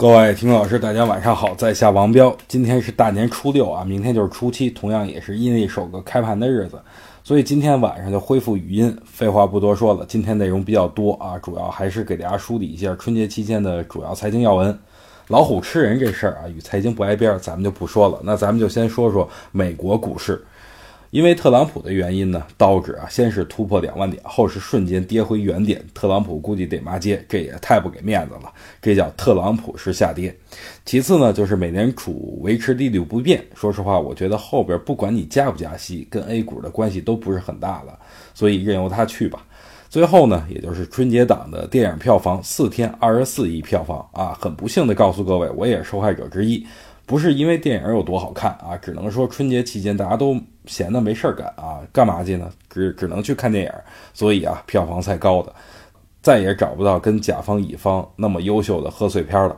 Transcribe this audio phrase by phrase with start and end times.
[0.00, 2.32] 各位听众老师，大家晚上好，在下王彪。
[2.46, 6.80] 今天是大年初六啊，明天就是初七，同样也是阴历首个开盘的日子，
[7.24, 8.96] 所以今天晚上就恢复语音。
[9.04, 14.78] 废话不多说了，今天内容比较多啊，主要还是给大家梳理一下春节期间的主要财经要闻。
[15.26, 18.20] 老虎吃人这事儿啊，与财经不挨边儿，咱们就不说了。
[18.22, 20.40] 那咱们就先说说美国股市。
[21.10, 25.82] 因为特朗普的原因呢，道指啊先是突破两万点，后是瞬间跌回原点。
[25.94, 28.52] 特朗普估计得骂街，这也太不给面子了，
[28.82, 30.36] 这叫特朗普式下跌。
[30.84, 33.42] 其次呢，就是美联储维持利率不变。
[33.54, 37.98] 说实话，我觉得后边不管你加不加息，跟 A 股的关系都不是很大了，
[38.34, 39.44] 所以任由它去吧。
[39.88, 46.66] 最后呢，也就是春节档的电影票房四天二十四亿票房啊，很不幸的告诉各位，我也是受害者之一。
[47.06, 52.48] 不是因为电影有多好看啊，只能说春节期间大家都闲的没事儿干啊，干嘛去呢？
[52.70, 53.72] 只只能去看电影，
[54.14, 55.52] 所以啊，票房才高的，
[56.22, 59.56] 再也找不到跟甲方乙方那么优秀的贺岁片了。